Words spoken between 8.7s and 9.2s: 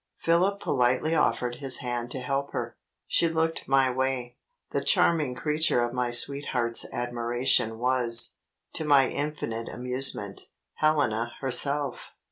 to my